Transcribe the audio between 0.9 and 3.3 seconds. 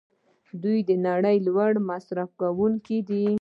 نړۍ لوی مصرف کوونکي دي.